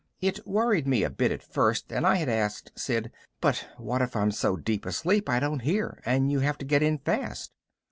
[0.19, 4.15] It worried me a bit at first and I had asked Sid, "But what if
[4.15, 7.51] I'm so deep asleep I don't hear and you have to get in fast?"